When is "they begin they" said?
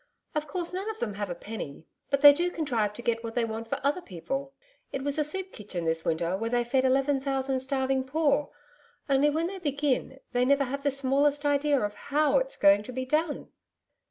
9.45-10.43